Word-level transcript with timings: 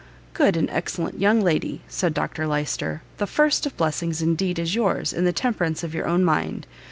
"Good 0.33 0.57
and 0.57 0.67
excellent 0.71 1.19
young 1.19 1.41
lady!" 1.41 1.83
said 1.87 2.15
Dr 2.15 2.47
Lyster, 2.47 3.03
"the 3.19 3.27
first 3.27 3.67
of 3.67 3.77
blessings 3.77 4.19
indeed 4.19 4.57
is 4.57 4.73
yours 4.73 5.13
in 5.13 5.25
the 5.25 5.31
temperance 5.31 5.83
of 5.83 5.93
your 5.93 6.07
own 6.07 6.23
mind. 6.25 6.65